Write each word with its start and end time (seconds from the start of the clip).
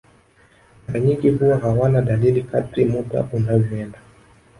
Mara 0.87 0.99
nyingi 0.99 1.29
huwa 1.29 1.57
hawana 1.59 2.01
dalili 2.01 2.43
kadri 2.43 2.85
muda 2.85 3.27
unavyoenda 3.33 3.99